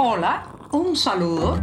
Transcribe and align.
Hola, 0.00 0.44
un 0.70 0.94
saludo. 0.94 1.58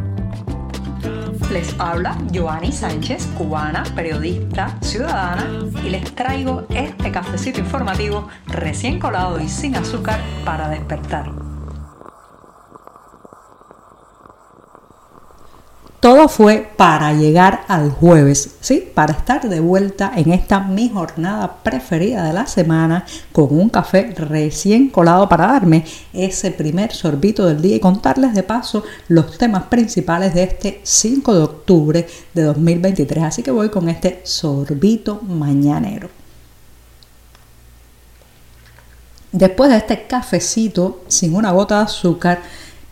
Les 1.54 1.74
habla 1.80 2.18
Joanny 2.34 2.70
Sánchez, 2.70 3.28
cubana, 3.38 3.86
periodista, 3.96 4.78
ciudadana, 4.82 5.48
y 5.86 5.90
les 5.90 6.14
traigo 6.14 6.66
este 6.70 7.14
cafecito 7.14 7.62
informativo 7.62 8.28
recién 8.48 9.00
colado 9.00 9.40
y 9.40 9.48
sin 9.48 9.78
azúcar 9.78 10.20
para 10.44 10.68
despertar. 10.68 11.45
Todo 16.06 16.30
fue 16.30 16.70
para 16.78 17.14
llegar 17.14 17.66
al 17.68 17.90
jueves, 17.90 18.58
¿sí? 18.62 18.88
Para 18.94 19.14
estar 19.14 19.50
de 19.50 19.60
vuelta 19.60 20.12
en 20.16 20.34
esta 20.34 20.60
mi 20.60 20.88
jornada 20.88 21.64
preferida 21.64 22.26
de 22.26 22.32
la 22.32 22.46
semana 22.46 23.08
con 23.32 23.48
un 23.50 23.70
café 23.70 24.14
recién 24.16 24.90
colado 24.90 25.28
para 25.28 25.48
darme 25.48 25.84
ese 26.14 26.52
primer 26.52 26.94
sorbito 26.94 27.48
del 27.48 27.60
día 27.60 27.78
y 27.78 27.80
contarles 27.80 28.36
de 28.36 28.44
paso 28.44 28.84
los 29.08 29.36
temas 29.40 29.64
principales 29.64 30.36
de 30.36 30.44
este 30.44 30.80
5 30.84 31.34
de 31.34 31.42
octubre 31.42 32.08
de 32.36 32.44
2023. 32.44 33.24
Así 33.24 33.42
que 33.42 33.50
voy 33.50 33.70
con 33.70 33.90
este 33.90 34.22
sorbito 34.26 35.20
mañanero. 35.24 36.08
Después 39.32 39.72
de 39.72 39.78
este 39.78 40.06
cafecito 40.06 41.02
sin 41.08 41.36
una 41.36 41.52
gota 41.52 41.80
de 41.80 41.86
azúcar, 41.86 42.42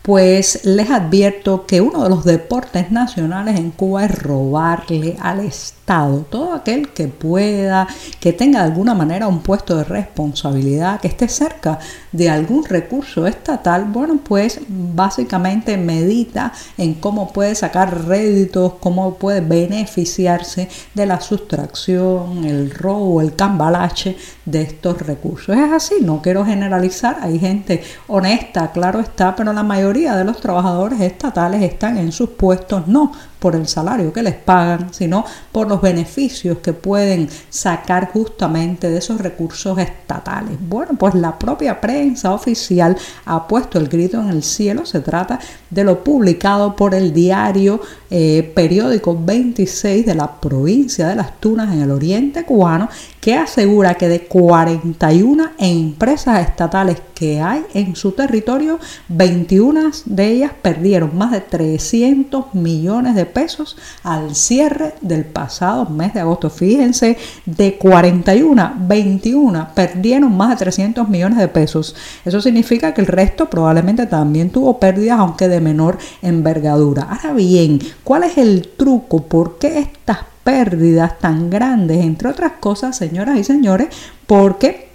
pues 0.04 0.66
les 0.66 0.90
advierto 0.90 1.64
que 1.64 1.80
uno 1.80 2.02
de 2.02 2.10
los 2.10 2.24
deportes 2.24 2.90
nacionales 2.90 3.58
en 3.58 3.70
Cuba 3.70 4.04
es 4.04 4.22
robarle 4.22 5.16
al 5.18 5.40
Estado. 5.40 6.26
Todo 6.28 6.52
aquel 6.52 6.90
que 6.90 7.08
pueda, 7.08 7.88
que 8.20 8.34
tenga 8.34 8.60
de 8.60 8.66
alguna 8.66 8.92
manera 8.92 9.28
un 9.28 9.40
puesto 9.40 9.78
de 9.78 9.84
responsabilidad, 9.84 11.00
que 11.00 11.08
esté 11.08 11.26
cerca 11.26 11.78
de 12.12 12.28
algún 12.28 12.66
recurso 12.66 13.26
estatal, 13.26 13.86
bueno, 13.86 14.20
pues 14.22 14.60
básicamente 14.68 15.78
medita 15.78 16.52
en 16.76 16.94
cómo 16.94 17.32
puede 17.32 17.54
sacar 17.54 18.06
réditos, 18.06 18.74
cómo 18.80 19.14
puede 19.14 19.40
beneficiarse 19.40 20.68
de 20.92 21.06
la 21.06 21.18
sustracción, 21.22 22.44
el 22.44 22.70
robo, 22.70 23.22
el 23.22 23.34
cambalache 23.34 24.18
de 24.44 24.60
estos 24.60 25.00
recursos. 25.00 25.56
Es 25.56 25.72
así, 25.72 25.94
no 26.02 26.20
quiero 26.20 26.44
generalizar, 26.44 27.16
hay 27.22 27.38
gente 27.38 27.82
honesta, 28.06 28.70
claro 28.70 29.00
está, 29.00 29.34
pero 29.34 29.54
la 29.54 29.62
mayoría 29.62 29.93
de 29.94 30.24
los 30.24 30.40
trabajadores 30.40 31.00
estatales 31.00 31.62
están 31.62 31.96
en 31.98 32.10
sus 32.10 32.30
puestos 32.30 32.88
no 32.88 33.12
por 33.44 33.56
el 33.56 33.68
salario 33.68 34.10
que 34.10 34.22
les 34.22 34.36
pagan, 34.36 34.94
sino 34.94 35.22
por 35.52 35.68
los 35.68 35.82
beneficios 35.82 36.60
que 36.60 36.72
pueden 36.72 37.28
sacar 37.50 38.10
justamente 38.10 38.88
de 38.88 38.96
esos 38.96 39.20
recursos 39.20 39.76
estatales. 39.76 40.56
Bueno, 40.58 40.92
pues 40.98 41.14
la 41.14 41.38
propia 41.38 41.78
prensa 41.78 42.32
oficial 42.32 42.96
ha 43.26 43.46
puesto 43.46 43.78
el 43.78 43.88
grito 43.88 44.18
en 44.18 44.30
el 44.30 44.42
cielo. 44.42 44.86
Se 44.86 45.00
trata 45.00 45.38
de 45.68 45.84
lo 45.84 46.02
publicado 46.02 46.74
por 46.74 46.94
el 46.94 47.12
diario 47.12 47.82
eh, 48.10 48.50
periódico 48.54 49.18
26 49.20 50.06
de 50.06 50.14
la 50.14 50.40
provincia 50.40 51.06
de 51.08 51.16
Las 51.16 51.38
Tunas 51.38 51.70
en 51.74 51.82
el 51.82 51.90
oriente 51.90 52.44
cubano, 52.44 52.88
que 53.20 53.34
asegura 53.34 53.94
que 53.94 54.08
de 54.08 54.20
41 54.20 55.50
empresas 55.58 56.48
estatales 56.48 57.02
que 57.14 57.40
hay 57.40 57.64
en 57.74 57.94
su 57.94 58.12
territorio, 58.12 58.78
21 59.08 59.90
de 60.06 60.26
ellas 60.28 60.52
perdieron 60.62 61.16
más 61.16 61.32
de 61.32 61.40
300 61.40 62.54
millones 62.54 63.14
de 63.14 63.26
pesos 63.34 63.76
al 64.02 64.34
cierre 64.34 64.94
del 65.02 65.26
pasado 65.26 65.84
mes 65.86 66.14
de 66.14 66.20
agosto. 66.20 66.48
Fíjense, 66.48 67.18
de 67.44 67.76
41, 67.76 68.74
21 68.78 69.68
perdieron 69.74 70.34
más 70.34 70.50
de 70.50 70.56
300 70.56 71.08
millones 71.08 71.38
de 71.38 71.48
pesos. 71.48 71.94
Eso 72.24 72.40
significa 72.40 72.94
que 72.94 73.02
el 73.02 73.06
resto 73.06 73.50
probablemente 73.50 74.06
también 74.06 74.48
tuvo 74.48 74.78
pérdidas, 74.78 75.18
aunque 75.18 75.48
de 75.48 75.60
menor 75.60 75.98
envergadura. 76.22 77.02
Ahora 77.02 77.34
bien, 77.34 77.80
¿cuál 78.02 78.24
es 78.24 78.38
el 78.38 78.68
truco? 78.76 79.24
¿Por 79.24 79.58
qué 79.58 79.78
estas 79.80 80.20
pérdidas 80.44 81.18
tan 81.18 81.50
grandes? 81.50 82.02
Entre 82.02 82.28
otras 82.28 82.52
cosas, 82.60 82.96
señoras 82.96 83.38
y 83.38 83.44
señores, 83.44 83.88
porque 84.26 84.88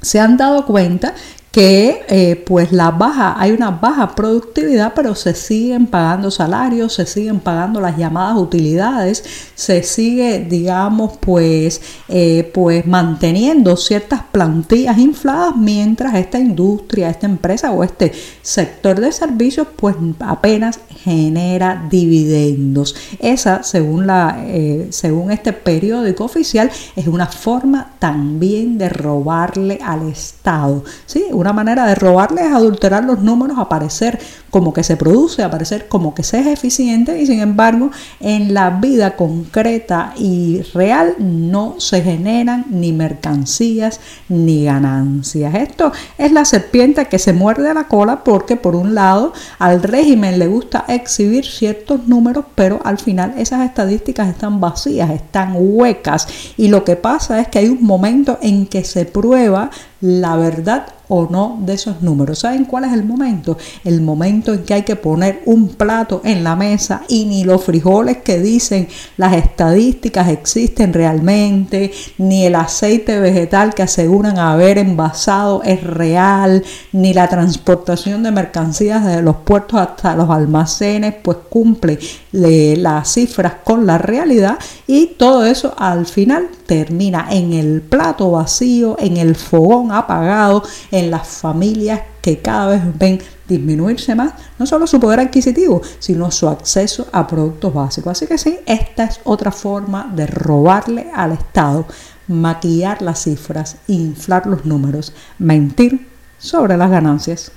se 0.00 0.20
han 0.20 0.36
dado 0.36 0.64
cuenta 0.64 1.14
que 1.50 2.02
eh, 2.08 2.42
pues 2.46 2.72
la 2.72 2.90
baja, 2.90 3.34
hay 3.38 3.52
una 3.52 3.70
baja 3.70 4.14
productividad, 4.14 4.92
pero 4.94 5.14
se 5.14 5.34
siguen 5.34 5.86
pagando 5.86 6.30
salarios, 6.30 6.94
se 6.94 7.06
siguen 7.06 7.40
pagando 7.40 7.80
las 7.80 7.96
llamadas 7.96 8.36
utilidades, 8.36 9.24
se 9.54 9.82
sigue, 9.82 10.40
digamos, 10.40 11.16
pues, 11.18 11.80
eh, 12.08 12.50
pues 12.52 12.86
manteniendo 12.86 13.76
ciertas 13.76 14.22
plantillas 14.30 14.98
infladas 14.98 15.56
mientras 15.56 16.14
esta 16.14 16.38
industria, 16.38 17.08
esta 17.08 17.26
empresa 17.26 17.72
o 17.72 17.82
este 17.82 18.12
sector 18.42 19.00
de 19.00 19.10
servicios 19.12 19.66
pues 19.76 19.96
apenas 20.20 20.80
genera 21.02 21.86
dividendos. 21.90 22.94
Esa, 23.20 23.62
según, 23.62 24.06
la, 24.06 24.44
eh, 24.46 24.88
según 24.90 25.30
este 25.30 25.52
periódico 25.52 26.24
oficial, 26.24 26.70
es 26.94 27.06
una 27.06 27.26
forma 27.26 27.92
también 27.98 28.78
de 28.78 28.88
robarle 28.88 29.78
al 29.82 30.08
Estado. 30.08 30.84
¿sí? 31.06 31.24
Una 31.38 31.52
manera 31.52 31.86
de 31.86 31.94
robarle 31.94 32.42
es 32.42 32.52
adulterar 32.52 33.04
los 33.04 33.20
números, 33.20 33.60
aparecer 33.60 34.18
como 34.50 34.72
que 34.72 34.82
se 34.82 34.96
produce, 34.96 35.44
aparecer 35.44 35.86
como 35.86 36.12
que 36.12 36.24
se 36.24 36.40
es 36.40 36.48
eficiente 36.48 37.22
y 37.22 37.26
sin 37.26 37.38
embargo 37.38 37.92
en 38.18 38.54
la 38.54 38.70
vida 38.70 39.14
concreta 39.14 40.14
y 40.18 40.62
real 40.74 41.14
no 41.20 41.76
se 41.78 42.02
generan 42.02 42.64
ni 42.70 42.92
mercancías 42.92 44.00
ni 44.28 44.64
ganancias. 44.64 45.54
Esto 45.54 45.92
es 46.16 46.32
la 46.32 46.44
serpiente 46.44 47.06
que 47.06 47.20
se 47.20 47.32
muerde 47.32 47.72
la 47.72 47.86
cola 47.86 48.24
porque 48.24 48.56
por 48.56 48.74
un 48.74 48.96
lado 48.96 49.32
al 49.60 49.84
régimen 49.84 50.40
le 50.40 50.48
gusta 50.48 50.86
exhibir 50.88 51.46
ciertos 51.46 52.08
números, 52.08 52.46
pero 52.56 52.80
al 52.82 52.98
final 52.98 53.34
esas 53.38 53.64
estadísticas 53.64 54.28
están 54.28 54.58
vacías, 54.58 55.10
están 55.10 55.52
huecas 55.56 56.26
y 56.56 56.66
lo 56.66 56.82
que 56.82 56.96
pasa 56.96 57.38
es 57.38 57.46
que 57.46 57.60
hay 57.60 57.68
un 57.68 57.84
momento 57.84 58.38
en 58.42 58.66
que 58.66 58.82
se 58.82 59.04
prueba 59.04 59.70
la 60.00 60.34
verdad 60.34 60.86
o 61.08 61.27
no 61.30 61.58
de 61.60 61.74
esos 61.74 62.02
números. 62.02 62.40
¿Saben 62.40 62.64
cuál 62.64 62.84
es 62.84 62.92
el 62.92 63.04
momento? 63.04 63.56
El 63.84 64.00
momento 64.00 64.52
en 64.52 64.64
que 64.64 64.74
hay 64.74 64.82
que 64.82 64.96
poner 64.96 65.42
un 65.46 65.68
plato 65.68 66.20
en 66.24 66.44
la 66.44 66.56
mesa 66.56 67.02
y 67.08 67.24
ni 67.24 67.44
los 67.44 67.64
frijoles 67.64 68.18
que 68.18 68.40
dicen 68.40 68.88
las 69.16 69.34
estadísticas 69.34 70.28
existen 70.28 70.92
realmente, 70.92 71.92
ni 72.18 72.46
el 72.46 72.54
aceite 72.54 73.20
vegetal 73.20 73.74
que 73.74 73.82
aseguran 73.82 74.38
haber 74.38 74.78
envasado 74.78 75.62
es 75.62 75.82
real, 75.82 76.64
ni 76.92 77.12
la 77.14 77.28
transportación 77.28 78.22
de 78.22 78.30
mercancías 78.30 79.04
desde 79.04 79.22
los 79.22 79.36
puertos 79.36 79.80
hasta 79.80 80.16
los 80.16 80.30
almacenes, 80.30 81.14
pues 81.22 81.38
cumple 81.48 81.98
las 82.32 83.12
cifras 83.12 83.54
con 83.64 83.86
la 83.86 83.98
realidad 83.98 84.58
y 84.86 85.06
todo 85.18 85.44
eso 85.44 85.74
al 85.78 86.06
final 86.06 86.48
termina 86.66 87.26
en 87.30 87.52
el 87.52 87.80
plato 87.80 88.30
vacío, 88.30 88.96
en 88.98 89.16
el 89.16 89.34
fogón 89.36 89.92
apagado, 89.92 90.62
en 90.90 91.10
las 91.18 91.28
familias 91.28 92.00
que 92.22 92.38
cada 92.38 92.68
vez 92.68 92.82
ven 92.96 93.20
disminuirse 93.48 94.14
más 94.14 94.34
no 94.58 94.66
solo 94.66 94.86
su 94.86 95.00
poder 95.00 95.20
adquisitivo, 95.20 95.82
sino 95.98 96.30
su 96.30 96.48
acceso 96.48 97.08
a 97.12 97.26
productos 97.26 97.74
básicos. 97.74 98.12
Así 98.12 98.26
que 98.26 98.38
sí, 98.38 98.58
esta 98.66 99.04
es 99.04 99.20
otra 99.24 99.50
forma 99.50 100.10
de 100.14 100.26
robarle 100.26 101.10
al 101.14 101.32
Estado, 101.32 101.86
maquillar 102.28 103.02
las 103.02 103.24
cifras, 103.24 103.76
inflar 103.88 104.46
los 104.46 104.64
números, 104.64 105.12
mentir 105.38 106.06
sobre 106.38 106.76
las 106.76 106.90
ganancias. 106.90 107.50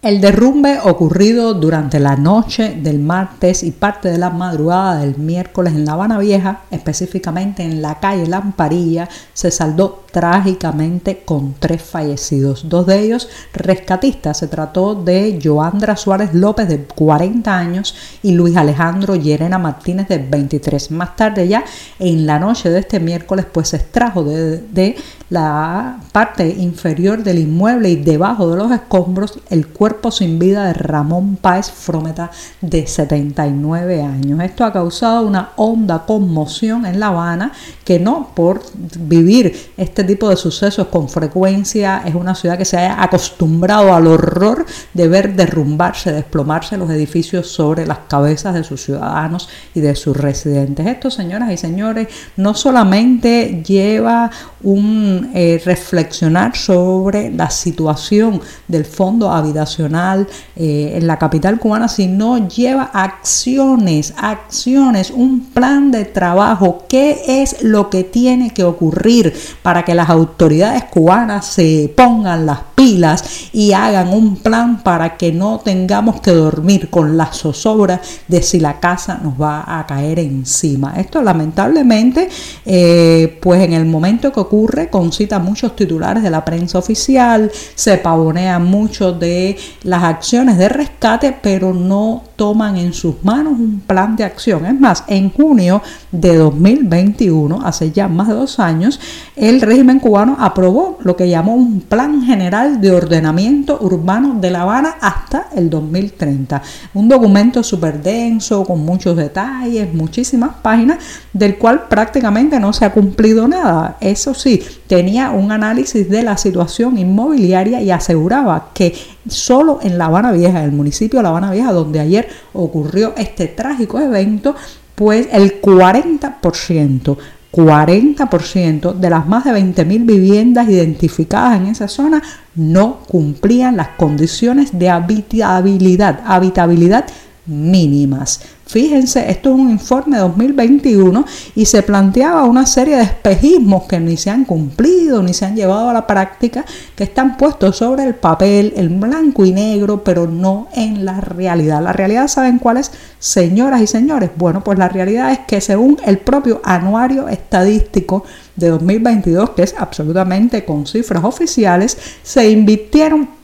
El 0.00 0.20
derrumbe 0.20 0.78
ocurrido 0.84 1.54
durante 1.54 1.98
la 1.98 2.14
noche 2.14 2.78
del 2.80 3.00
martes 3.00 3.64
y 3.64 3.72
parte 3.72 4.08
de 4.08 4.16
la 4.16 4.30
madrugada 4.30 5.00
del 5.00 5.18
miércoles 5.18 5.74
en 5.74 5.84
La 5.84 5.94
Habana 5.94 6.20
Vieja, 6.20 6.60
específicamente 6.70 7.64
en 7.64 7.82
la 7.82 7.98
calle 7.98 8.28
Lamparilla, 8.28 9.08
se 9.34 9.50
saldó 9.50 10.04
trágicamente 10.12 11.24
con 11.24 11.54
tres 11.58 11.82
fallecidos, 11.82 12.68
dos 12.68 12.86
de 12.86 13.00
ellos 13.00 13.28
rescatistas. 13.52 14.38
Se 14.38 14.46
trató 14.46 14.94
de 14.94 15.40
Joandra 15.42 15.96
Suárez 15.96 16.32
López 16.32 16.68
de 16.68 16.84
40 16.84 17.58
años 17.58 17.96
y 18.22 18.30
Luis 18.32 18.56
Alejandro 18.56 19.16
Llerena 19.16 19.58
Martínez 19.58 20.06
de 20.06 20.18
23. 20.18 20.92
Más 20.92 21.16
tarde 21.16 21.48
ya 21.48 21.64
en 21.98 22.24
la 22.24 22.38
noche 22.38 22.70
de 22.70 22.78
este 22.78 23.00
miércoles 23.00 23.46
pues 23.50 23.70
se 23.70 23.78
extrajo 23.78 24.22
de, 24.22 24.58
de 24.58 24.96
la 25.30 26.00
parte 26.12 26.48
inferior 26.48 27.22
del 27.22 27.38
inmueble 27.38 27.90
y 27.90 27.96
debajo 27.96 28.50
de 28.50 28.56
los 28.56 28.72
escombros 28.72 29.38
el 29.50 29.66
cuerpo 29.68 30.10
sin 30.10 30.38
vida 30.38 30.66
de 30.66 30.72
Ramón 30.72 31.36
Páez 31.36 31.70
Frometa 31.70 32.30
de 32.60 32.86
79 32.86 34.02
años. 34.02 34.40
Esto 34.40 34.64
ha 34.64 34.72
causado 34.72 35.26
una 35.26 35.50
honda 35.56 36.04
conmoción 36.06 36.86
en 36.86 36.98
La 36.98 37.08
Habana 37.08 37.52
que 37.84 37.98
no 37.98 38.30
por 38.34 38.62
vivir 38.98 39.72
este 39.76 40.04
tipo 40.04 40.30
de 40.30 40.36
sucesos 40.36 40.88
con 40.88 41.08
frecuencia 41.08 42.02
es 42.06 42.14
una 42.14 42.34
ciudad 42.34 42.56
que 42.56 42.64
se 42.64 42.76
haya 42.76 43.02
acostumbrado 43.02 43.94
al 43.94 44.06
horror 44.06 44.64
de 44.94 45.08
ver 45.08 45.34
derrumbarse, 45.34 46.12
desplomarse 46.12 46.76
los 46.76 46.90
edificios 46.90 47.48
sobre 47.48 47.86
las 47.86 47.98
cabezas 48.08 48.54
de 48.54 48.64
sus 48.64 48.82
ciudadanos 48.82 49.48
y 49.74 49.80
de 49.80 49.94
sus 49.94 50.16
residentes. 50.16 50.86
Esto, 50.86 51.10
señoras 51.10 51.50
y 51.52 51.56
señores, 51.56 52.08
no 52.36 52.54
solamente 52.54 53.62
lleva 53.66 54.30
un 54.62 55.17
eh, 55.34 55.60
reflexionar 55.64 56.56
sobre 56.56 57.30
la 57.30 57.50
situación 57.50 58.40
del 58.66 58.84
fondo 58.84 59.30
habitacional 59.30 60.26
eh, 60.56 60.92
en 60.96 61.06
la 61.06 61.18
capital 61.18 61.58
cubana, 61.58 61.88
sino 61.88 62.48
lleva 62.48 62.90
acciones, 62.92 64.14
acciones, 64.16 65.10
un 65.10 65.46
plan 65.46 65.90
de 65.90 66.04
trabajo. 66.04 66.84
¿Qué 66.88 67.42
es 67.42 67.62
lo 67.62 67.90
que 67.90 68.04
tiene 68.04 68.50
que 68.50 68.64
ocurrir 68.64 69.34
para 69.62 69.84
que 69.84 69.94
las 69.94 70.08
autoridades 70.10 70.84
cubanas 70.84 71.46
se 71.46 71.92
pongan 71.96 72.46
las 72.46 72.58
pilas 72.74 73.50
y 73.52 73.72
hagan 73.72 74.08
un 74.08 74.36
plan 74.36 74.82
para 74.82 75.16
que 75.16 75.32
no 75.32 75.58
tengamos 75.58 76.20
que 76.20 76.30
dormir 76.30 76.90
con 76.90 77.16
la 77.16 77.26
zozobra 77.26 78.00
de 78.28 78.42
si 78.42 78.60
la 78.60 78.80
casa 78.80 79.18
nos 79.22 79.40
va 79.40 79.64
a 79.66 79.86
caer 79.86 80.18
encima? 80.20 80.94
Esto 80.96 81.22
lamentablemente, 81.22 82.28
eh, 82.64 83.38
pues 83.42 83.62
en 83.62 83.72
el 83.72 83.84
momento 83.84 84.32
que 84.32 84.40
ocurre, 84.40 84.90
concita 85.08 85.38
muchos 85.38 85.74
titulares 85.74 86.22
de 86.22 86.28
la 86.28 86.44
prensa 86.44 86.78
oficial, 86.78 87.50
se 87.74 87.96
pavonean 87.96 88.66
mucho 88.66 89.10
de 89.10 89.56
las 89.84 90.04
acciones 90.04 90.58
de 90.58 90.68
rescate, 90.68 91.34
pero 91.40 91.72
no 91.72 92.24
toman 92.36 92.76
en 92.76 92.92
sus 92.92 93.24
manos 93.24 93.54
un 93.54 93.80
plan 93.80 94.16
de 94.16 94.24
acción. 94.24 94.66
Es 94.66 94.78
más, 94.78 95.04
en 95.08 95.30
junio 95.30 95.80
de 96.12 96.36
2021, 96.36 97.62
hace 97.64 97.90
ya 97.90 98.06
más 98.06 98.28
de 98.28 98.34
dos 98.34 98.60
años, 98.60 99.00
el 99.34 99.62
régimen 99.62 99.98
cubano 99.98 100.36
aprobó 100.38 100.98
lo 101.02 101.16
que 101.16 101.28
llamó 101.28 101.54
un 101.54 101.80
Plan 101.80 102.22
General 102.22 102.78
de 102.78 102.92
Ordenamiento 102.92 103.78
Urbano 103.80 104.36
de 104.38 104.50
La 104.50 104.62
Habana 104.62 104.96
hasta 105.00 105.48
el 105.56 105.70
2030. 105.70 106.62
Un 106.92 107.08
documento 107.08 107.62
súper 107.62 108.02
denso, 108.02 108.62
con 108.64 108.84
muchos 108.84 109.16
detalles, 109.16 109.92
muchísimas 109.94 110.56
páginas, 110.60 110.98
del 111.32 111.56
cual 111.56 111.88
prácticamente 111.88 112.60
no 112.60 112.74
se 112.74 112.84
ha 112.84 112.92
cumplido 112.92 113.48
nada. 113.48 113.96
Eso 114.00 114.34
sí, 114.34 114.62
tenía 114.98 115.30
un 115.30 115.52
análisis 115.52 116.10
de 116.10 116.24
la 116.24 116.36
situación 116.36 116.98
inmobiliaria 116.98 117.80
y 117.80 117.92
aseguraba 117.92 118.70
que 118.74 118.92
solo 119.28 119.78
en 119.80 119.96
La 119.96 120.06
Habana 120.06 120.32
Vieja, 120.32 120.64
el 120.64 120.72
municipio 120.72 121.20
de 121.20 121.22
La 121.22 121.28
Habana 121.28 121.52
Vieja, 121.52 121.70
donde 121.70 122.00
ayer 122.00 122.28
ocurrió 122.52 123.14
este 123.16 123.46
trágico 123.46 124.00
evento, 124.00 124.56
pues 124.96 125.28
el 125.30 125.62
40%, 125.62 127.16
40% 127.52 128.92
de 128.92 129.10
las 129.10 129.28
más 129.28 129.44
de 129.44 129.52
20.000 129.52 130.04
viviendas 130.04 130.68
identificadas 130.68 131.60
en 131.60 131.68
esa 131.68 131.86
zona 131.86 132.20
no 132.56 132.98
cumplían 133.06 133.76
las 133.76 133.90
condiciones 133.90 134.76
de 134.76 134.90
habitabilidad, 134.90 136.22
habitabilidad 136.26 137.04
mínimas. 137.46 138.40
Fíjense, 138.68 139.30
esto 139.30 139.48
es 139.48 139.54
un 139.54 139.70
informe 139.70 140.18
de 140.18 140.22
2021 140.24 141.24
y 141.54 141.64
se 141.64 141.82
planteaba 141.82 142.44
una 142.44 142.66
serie 142.66 142.96
de 142.96 143.02
espejismos 143.02 143.84
que 143.84 143.98
ni 143.98 144.18
se 144.18 144.28
han 144.28 144.44
cumplido 144.44 145.22
ni 145.22 145.32
se 145.32 145.46
han 145.46 145.56
llevado 145.56 145.88
a 145.88 145.94
la 145.94 146.06
práctica, 146.06 146.66
que 146.94 147.04
están 147.04 147.38
puestos 147.38 147.78
sobre 147.78 148.04
el 148.04 148.14
papel, 148.14 148.74
en 148.76 149.00
blanco 149.00 149.46
y 149.46 149.52
negro, 149.52 150.04
pero 150.04 150.26
no 150.26 150.68
en 150.74 151.06
la 151.06 151.18
realidad. 151.18 151.82
La 151.82 151.94
realidad, 151.94 152.28
¿saben 152.28 152.58
cuál 152.58 152.76
es, 152.76 152.92
señoras 153.18 153.80
y 153.80 153.86
señores? 153.86 154.30
Bueno, 154.36 154.62
pues 154.62 154.78
la 154.78 154.90
realidad 154.90 155.32
es 155.32 155.38
que 155.40 155.62
según 155.62 155.96
el 156.04 156.18
propio 156.18 156.60
anuario 156.62 157.26
estadístico 157.26 158.24
de 158.54 158.68
2022, 158.68 159.50
que 159.50 159.62
es 159.62 159.74
absolutamente 159.78 160.66
con 160.66 160.86
cifras 160.86 161.24
oficiales, 161.24 161.96
se 162.22 162.50
invirtieron 162.50 163.37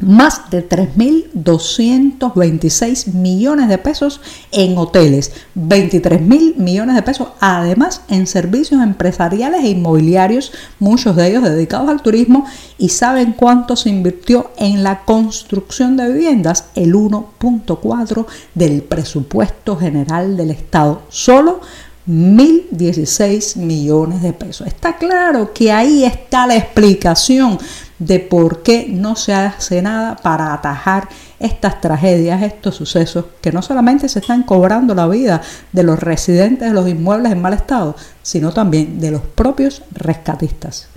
más 0.00 0.50
de 0.50 0.68
3.226 0.68 3.14
millones 3.14 3.68
de 3.68 3.78
pesos 3.78 4.20
en 4.52 4.76
hoteles, 4.76 5.32
23.000 5.56 6.56
millones 6.56 6.96
de 6.96 7.02
pesos 7.02 7.28
además 7.40 8.02
en 8.08 8.26
servicios 8.26 8.82
empresariales 8.82 9.64
e 9.64 9.68
inmobiliarios, 9.68 10.52
muchos 10.78 11.16
de 11.16 11.28
ellos 11.28 11.44
dedicados 11.44 11.88
al 11.88 12.02
turismo, 12.02 12.44
y 12.78 12.90
saben 12.90 13.32
cuánto 13.32 13.74
se 13.76 13.88
invirtió 13.88 14.50
en 14.58 14.82
la 14.82 15.04
construcción 15.04 15.96
de 15.96 16.12
viviendas, 16.12 16.66
el 16.74 16.94
1.4 16.94 18.26
del 18.54 18.82
presupuesto 18.82 19.76
general 19.76 20.36
del 20.36 20.50
Estado, 20.50 21.04
solo 21.08 21.60
1.016 22.08 23.56
millones 23.56 24.22
de 24.22 24.32
pesos. 24.32 24.66
Está 24.66 24.96
claro 24.96 25.52
que 25.52 25.72
ahí 25.72 26.04
está 26.04 26.46
la 26.46 26.56
explicación 26.56 27.58
de 27.98 28.20
por 28.20 28.62
qué 28.62 28.86
no 28.90 29.16
se 29.16 29.32
hace 29.32 29.80
nada 29.82 30.16
para 30.16 30.52
atajar 30.52 31.08
estas 31.38 31.80
tragedias, 31.80 32.42
estos 32.42 32.74
sucesos 32.76 33.26
que 33.40 33.52
no 33.52 33.62
solamente 33.62 34.08
se 34.08 34.18
están 34.18 34.42
cobrando 34.42 34.94
la 34.94 35.06
vida 35.06 35.42
de 35.72 35.82
los 35.82 35.98
residentes 35.98 36.68
de 36.68 36.74
los 36.74 36.88
inmuebles 36.88 37.32
en 37.32 37.42
mal 37.42 37.54
estado, 37.54 37.96
sino 38.22 38.52
también 38.52 39.00
de 39.00 39.10
los 39.10 39.22
propios 39.22 39.82
rescatistas. 39.92 40.88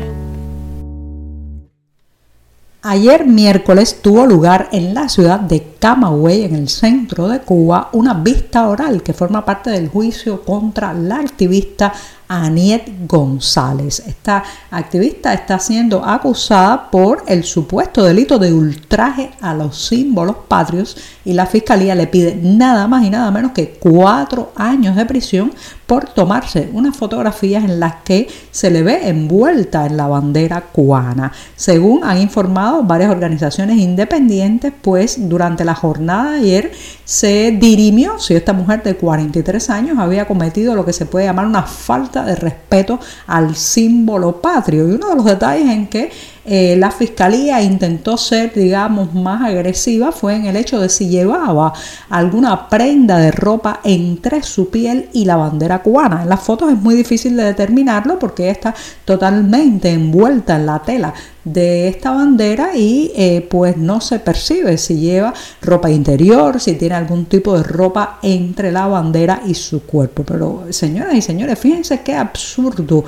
Ayer 2.81 3.25
miércoles 3.25 4.01
tuvo 4.01 4.25
lugar 4.25 4.69
en 4.71 4.93
la 4.93 5.09
ciudad 5.09 5.41
de 5.41 5.59
Camagüey, 5.79 6.43
en 6.43 6.55
el 6.55 6.69
centro 6.69 7.27
de 7.29 7.39
Cuba, 7.39 7.89
una 7.93 8.13
vista 8.13 8.67
oral 8.67 9.01
que 9.01 9.13
forma 9.13 9.45
parte 9.45 9.69
del 9.69 9.87
juicio 9.87 10.43
contra 10.43 10.93
la 10.93 11.15
activista 11.15 11.93
Aniet 12.29 13.07
González. 13.07 14.03
Esta 14.05 14.43
activista 14.69 15.33
está 15.33 15.57
siendo 15.57 16.05
acusada 16.05 16.91
por 16.91 17.23
el 17.25 17.43
supuesto 17.43 18.03
delito 18.03 18.37
de 18.37 18.53
ultraje 18.53 19.31
a 19.41 19.55
los 19.55 19.87
símbolos 19.87 20.35
patrios 20.47 20.95
y 21.25 21.33
la 21.33 21.47
fiscalía 21.47 21.95
le 21.95 22.05
pide 22.05 22.35
nada 22.35 22.87
más 22.87 23.03
y 23.03 23.09
nada 23.09 23.31
menos 23.31 23.51
que 23.53 23.71
cuatro 23.79 24.51
años 24.55 24.95
de 24.95 25.07
prisión 25.07 25.51
por 25.87 26.05
tomarse 26.05 26.69
unas 26.71 26.95
fotografías 26.95 27.63
en 27.63 27.79
las 27.79 27.95
que 28.03 28.27
se 28.51 28.69
le 28.69 28.83
ve 28.83 29.09
envuelta 29.09 29.87
en 29.87 29.97
la 29.97 30.07
bandera 30.07 30.61
cubana. 30.61 31.31
Según 31.55 32.03
han 32.03 32.19
informado 32.19 32.83
varias 32.83 33.09
organizaciones 33.09 33.79
independientes, 33.79 34.71
pues 34.83 35.27
durante 35.27 35.65
la 35.69 35.75
jornada 35.75 36.33
ayer 36.33 36.71
se 37.05 37.51
dirimió 37.51 38.17
si 38.17 38.33
esta 38.33 38.53
mujer 38.53 38.81
de 38.81 38.95
43 38.95 39.69
años 39.69 39.99
había 39.99 40.27
cometido 40.27 40.73
lo 40.73 40.83
que 40.83 40.93
se 40.93 41.05
puede 41.05 41.27
llamar 41.27 41.45
una 41.45 41.61
falta 41.61 42.25
de 42.25 42.35
respeto 42.35 42.99
al 43.27 43.55
símbolo 43.55 44.41
patrio. 44.41 44.89
Y 44.89 44.93
uno 44.93 45.09
de 45.09 45.15
los 45.15 45.25
detalles 45.25 45.69
en 45.69 45.87
que 45.87 46.11
eh, 46.51 46.75
la 46.77 46.89
fiscalía 46.89 47.61
intentó 47.61 48.17
ser, 48.17 48.51
digamos, 48.53 49.13
más 49.13 49.43
agresiva 49.43 50.11
fue 50.11 50.35
en 50.35 50.45
el 50.45 50.55
hecho 50.55 50.79
de 50.79 50.89
si 50.89 51.07
llevaba 51.07 51.73
alguna 52.09 52.67
prenda 52.67 53.19
de 53.19 53.29
ropa 53.29 53.81
entre 53.83 54.41
su 54.41 54.71
piel 54.71 55.09
y 55.13 55.25
la 55.25 55.35
bandera 55.35 55.83
cubana. 55.83 56.23
En 56.23 56.29
las 56.29 56.41
fotos 56.41 56.71
es 56.73 56.79
muy 56.79 56.95
difícil 56.95 57.37
de 57.37 57.43
determinarlo 57.43 58.17
porque 58.17 58.49
está 58.49 58.73
totalmente 59.05 59.91
envuelta 59.91 60.55
en 60.55 60.65
la 60.65 60.79
tela 60.79 61.13
de 61.43 61.87
esta 61.87 62.11
bandera 62.11 62.75
y 62.75 63.11
eh, 63.15 63.47
pues 63.49 63.77
no 63.77 64.01
se 64.01 64.19
percibe 64.19 64.77
si 64.77 64.99
lleva 64.99 65.33
ropa 65.61 65.89
interior, 65.89 66.59
si 66.59 66.73
tiene 66.73 66.95
algún 66.95 67.25
tipo 67.25 67.57
de 67.57 67.63
ropa 67.63 68.19
entre 68.21 68.71
la 68.71 68.87
bandera 68.87 69.41
y 69.45 69.53
su 69.53 69.83
cuerpo. 69.83 70.23
Pero 70.23 70.65
señoras 70.71 71.13
y 71.13 71.21
señores, 71.21 71.57
fíjense 71.59 72.01
qué 72.01 72.15
absurdo 72.15 73.03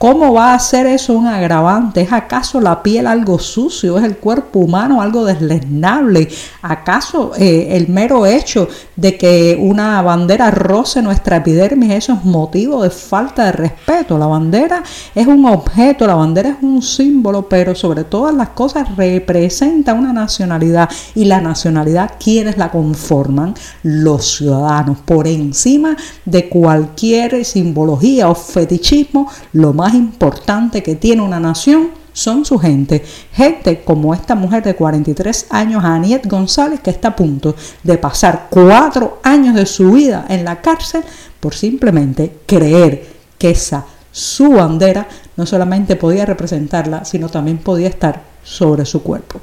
¿Cómo 0.00 0.32
va 0.32 0.54
a 0.54 0.58
ser 0.58 0.86
eso 0.86 1.12
un 1.12 1.26
agravante? 1.26 2.00
¿Es 2.00 2.10
acaso 2.10 2.58
la 2.58 2.82
piel 2.82 3.06
algo 3.06 3.38
sucio? 3.38 3.98
¿Es 3.98 4.04
el 4.04 4.16
cuerpo 4.16 4.60
humano 4.60 5.02
algo 5.02 5.26
deslesnable? 5.26 6.26
¿Acaso 6.62 7.32
eh, 7.36 7.68
el 7.72 7.88
mero 7.88 8.24
hecho 8.24 8.66
de 8.96 9.18
que 9.18 9.58
una 9.60 10.00
bandera 10.00 10.50
roce 10.50 11.02
nuestra 11.02 11.36
epidermis 11.36 11.90
eso 11.90 12.14
es 12.14 12.24
motivo 12.24 12.82
de 12.82 12.88
falta 12.88 13.44
de 13.44 13.52
respeto? 13.52 14.16
La 14.16 14.24
bandera 14.24 14.82
es 15.14 15.26
un 15.26 15.44
objeto, 15.44 16.06
la 16.06 16.14
bandera 16.14 16.48
es 16.48 16.62
un 16.62 16.80
símbolo, 16.80 17.46
pero 17.46 17.74
sobre 17.74 18.04
todas 18.04 18.34
las 18.34 18.48
cosas 18.48 18.96
representa 18.96 19.92
una 19.92 20.14
nacionalidad 20.14 20.88
y 21.14 21.26
la 21.26 21.42
nacionalidad, 21.42 22.12
¿quiénes 22.18 22.56
la 22.56 22.70
conforman? 22.70 23.52
Los 23.82 24.38
ciudadanos. 24.38 24.96
Por 25.04 25.26
encima 25.26 25.94
de 26.24 26.48
cualquier 26.48 27.44
simbología 27.44 28.30
o 28.30 28.34
fetichismo, 28.34 29.30
lo 29.52 29.74
más 29.90 29.94
importante 29.94 30.82
que 30.82 30.94
tiene 30.94 31.22
una 31.22 31.40
nación 31.40 31.90
son 32.12 32.44
su 32.44 32.58
gente. 32.58 33.04
Gente 33.32 33.82
como 33.82 34.14
esta 34.14 34.34
mujer 34.34 34.62
de 34.62 34.74
43 34.74 35.46
años, 35.50 35.84
Aniet 35.84 36.26
González, 36.26 36.80
que 36.80 36.90
está 36.90 37.08
a 37.08 37.16
punto 37.16 37.54
de 37.82 37.98
pasar 37.98 38.46
cuatro 38.50 39.20
años 39.22 39.54
de 39.54 39.66
su 39.66 39.92
vida 39.92 40.26
en 40.28 40.44
la 40.44 40.60
cárcel 40.60 41.02
por 41.40 41.54
simplemente 41.54 42.38
creer 42.46 43.06
que 43.38 43.50
esa 43.50 43.84
su 44.12 44.50
bandera 44.50 45.08
no 45.36 45.46
solamente 45.46 45.96
podía 45.96 46.26
representarla, 46.26 47.04
sino 47.04 47.28
también 47.28 47.58
podía 47.58 47.88
estar 47.88 48.22
sobre 48.42 48.84
su 48.84 49.02
cuerpo. 49.02 49.40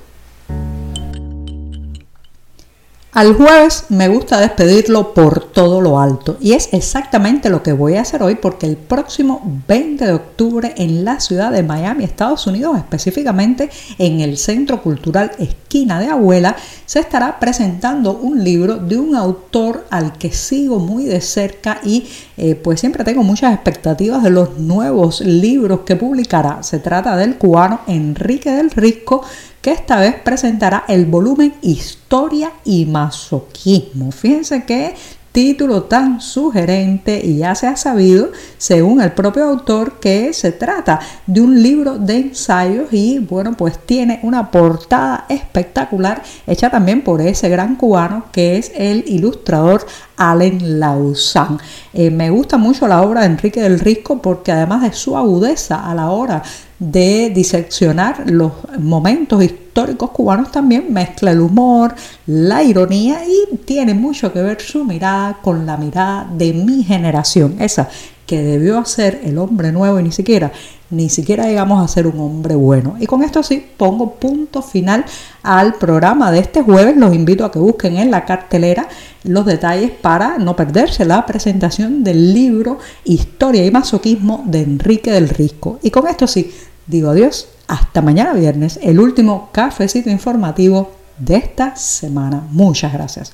Al 3.13 3.33
jueves 3.35 3.85
me 3.87 4.09
gusta 4.09 4.41
despedirlo 4.41 5.13
por 5.13 5.41
todo 5.51 5.79
lo 5.79 5.97
alto 5.97 6.37
y 6.41 6.51
es 6.51 6.69
exactamente 6.73 7.49
lo 7.49 7.63
que 7.63 7.71
voy 7.71 7.95
a 7.95 8.01
hacer 8.01 8.21
hoy 8.21 8.35
porque 8.35 8.65
el 8.65 8.75
próximo 8.75 9.61
20 9.65 10.05
de 10.05 10.11
octubre 10.11 10.73
en 10.75 11.05
la 11.05 11.21
ciudad 11.21 11.53
de 11.53 11.63
Miami, 11.63 12.03
Estados 12.03 12.45
Unidos, 12.47 12.77
específicamente 12.77 13.69
en 13.97 14.19
el 14.19 14.37
Centro 14.37 14.83
Cultural 14.83 15.31
Esquina 15.39 16.01
de 16.01 16.07
Abuela, 16.07 16.57
se 16.85 16.99
estará 16.99 17.39
presentando 17.39 18.11
un 18.11 18.43
libro 18.43 18.75
de 18.75 18.97
un 18.97 19.15
autor 19.15 19.87
al 19.89 20.17
que 20.17 20.31
sigo 20.31 20.77
muy 20.77 21.05
de 21.05 21.21
cerca 21.21 21.79
y 21.85 22.07
eh, 22.35 22.55
pues 22.55 22.81
siempre 22.81 23.05
tengo 23.05 23.23
muchas 23.23 23.53
expectativas 23.53 24.21
de 24.21 24.31
los 24.31 24.59
nuevos 24.59 25.21
libros 25.21 25.79
que 25.85 25.95
publicará. 25.95 26.61
Se 26.61 26.79
trata 26.79 27.15
del 27.15 27.37
cubano 27.37 27.79
Enrique 27.87 28.51
del 28.51 28.69
Risco 28.69 29.23
que 29.67 29.73
esta 29.73 29.99
vez 29.99 30.15
presentará 30.23 30.85
el 30.87 31.07
volumen 31.07 31.55
Historia 31.61 32.53
y 32.63 32.85
Masoquismo. 32.85 34.13
Fíjense 34.13 34.63
qué 34.63 34.95
título 35.33 35.83
tan 35.83 36.21
sugerente 36.21 37.19
y 37.21 37.39
ya 37.39 37.53
se 37.53 37.67
ha 37.67 37.75
sabido, 37.75 38.31
según 38.57 39.01
el 39.01 39.11
propio 39.11 39.43
autor, 39.43 39.99
que 39.99 40.31
se 40.31 40.53
trata 40.53 41.01
de 41.25 41.41
un 41.41 41.61
libro 41.61 41.97
de 41.97 42.15
ensayos 42.15 42.93
y 42.93 43.19
bueno, 43.19 43.57
pues 43.57 43.77
tiene 43.77 44.21
una 44.23 44.51
portada 44.51 45.25
espectacular 45.27 46.23
hecha 46.47 46.69
también 46.69 47.03
por 47.03 47.19
ese 47.19 47.49
gran 47.49 47.75
cubano 47.75 48.27
que 48.31 48.57
es 48.57 48.71
el 48.73 49.03
ilustrador 49.05 49.85
Allen 50.17 50.79
Lausanne. 50.79 51.57
Eh, 51.93 52.09
me 52.09 52.29
gusta 52.29 52.57
mucho 52.57 52.87
la 52.87 53.01
obra 53.01 53.21
de 53.21 53.27
Enrique 53.27 53.61
del 53.61 53.79
Risco 53.79 54.21
porque 54.21 54.51
además 54.51 54.81
de 54.81 54.93
su 54.93 55.15
agudeza 55.15 55.89
a 55.89 55.95
la 55.95 56.09
hora 56.09 56.43
de 56.79 57.31
diseccionar 57.33 58.29
los 58.29 58.51
momentos 58.77 59.43
históricos 59.43 60.11
cubanos 60.11 60.51
también 60.51 60.91
mezcla 60.91 61.31
el 61.31 61.39
humor, 61.39 61.95
la 62.27 62.61
ironía 62.63 63.21
y 63.25 63.57
tiene 63.57 63.93
mucho 63.93 64.31
que 64.31 64.41
ver 64.41 64.61
su 64.61 64.83
mirada 64.83 65.37
con 65.41 65.65
la 65.65 65.77
mirada 65.77 66.27
de 66.31 66.53
mi 66.53 66.83
generación, 66.83 67.55
esa 67.59 67.89
que 68.27 68.43
debió 68.43 68.77
hacer 68.77 69.21
el 69.23 69.39
hombre 69.39 69.71
nuevo 69.71 69.99
y 69.99 70.03
ni 70.03 70.11
siquiera 70.11 70.51
ni 70.89 71.09
siquiera 71.09 71.45
llegamos 71.45 71.83
a 71.83 71.87
ser 71.93 72.07
un 72.07 72.19
hombre 72.19 72.55
bueno. 72.55 72.95
Y 72.99 73.07
con 73.07 73.23
esto 73.23 73.43
sí 73.43 73.65
pongo 73.75 74.13
punto 74.15 74.61
final 74.61 75.03
al 75.43 75.75
programa 75.75 76.31
de 76.31 76.39
este 76.39 76.61
jueves. 76.61 76.95
Los 76.95 77.13
invito 77.13 77.43
a 77.43 77.51
que 77.51 77.59
busquen 77.59 77.97
en 77.97 78.11
la 78.11 78.25
cartelera 78.25 78.87
los 79.23 79.45
detalles 79.45 79.91
para 79.91 80.37
no 80.37 80.55
perderse 80.55 81.03
la 81.03 81.25
presentación 81.25 82.03
del 82.03 82.33
libro 82.33 82.79
Historia 83.03 83.65
y 83.65 83.71
Masoquismo 83.71 84.43
de 84.45 84.61
Enrique 84.61 85.11
del 85.11 85.29
Risco. 85.29 85.79
Y 85.83 85.91
con 85.91 86.07
esto 86.07 86.27
sí, 86.27 86.53
digo 86.85 87.09
adiós. 87.09 87.49
Hasta 87.67 88.01
mañana 88.01 88.31
viernes, 88.31 88.79
el 88.81 88.97
último 88.97 89.49
cafecito 89.51 90.09
informativo 90.09 90.91
de 91.19 91.35
esta 91.35 91.75
semana. 91.75 92.47
Muchas 92.51 92.93
gracias. 92.93 93.33